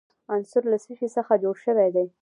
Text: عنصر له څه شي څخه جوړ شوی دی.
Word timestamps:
عنصر 0.33 0.61
له 0.71 0.77
څه 0.83 0.91
شي 0.99 1.07
څخه 1.15 1.33
جوړ 1.43 1.55
شوی 1.65 1.89
دی. 1.95 2.07